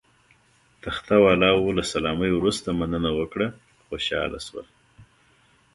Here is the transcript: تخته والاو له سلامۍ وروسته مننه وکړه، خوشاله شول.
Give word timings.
تخته 0.83 1.15
والاو 1.23 1.59
له 1.77 1.83
سلامۍ 1.93 2.31
وروسته 2.35 2.67
مننه 2.79 3.11
وکړه، 3.19 3.47
خوشاله 3.87 4.39
شول. 4.45 4.67